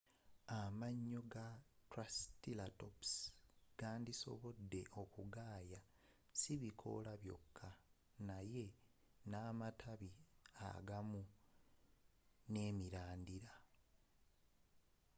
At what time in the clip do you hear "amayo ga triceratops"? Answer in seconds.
0.59-3.11